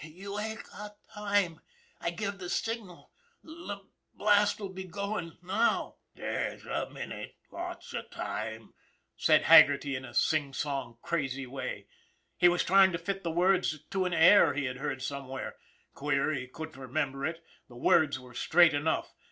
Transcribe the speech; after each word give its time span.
"You 0.03 0.39
ain't 0.39 0.63
got 0.63 0.95
time. 1.13 1.61
I 1.99 2.09
give 2.09 2.39
the 2.39 2.49
signal. 2.49 3.11
The 3.43 3.81
blast'll 4.15 4.69
be 4.69 4.85
goin' 4.85 5.37
now."" 5.43 5.97
There's 6.15 6.65
a 6.65 6.89
minute, 6.89 7.35
lots 7.51 7.93
of 7.93 8.09
time," 8.09 8.73
said 9.15 9.43
Haggerty 9.43 9.95
in 9.95 10.03
a 10.03 10.15
sing 10.15 10.53
song, 10.55 10.97
crazy 11.03 11.45
way. 11.45 11.85
He 12.35 12.47
was 12.49 12.63
trying 12.63 12.91
to 12.93 12.97
fit 12.97 13.21
the 13.23 13.29
words 13.29 13.77
to 13.91 14.05
an 14.05 14.13
air 14.15 14.55
he 14.55 14.65
had 14.65 14.77
heard 14.77 15.03
somewhere. 15.03 15.57
Queer 15.93 16.31
he 16.33 16.47
couldn't 16.47 16.81
remember 16.81 17.23
it, 17.23 17.43
the 17.67 17.77
words 17.77 18.19
were 18.19 18.33
straight 18.33 18.73
enough! 18.73 19.13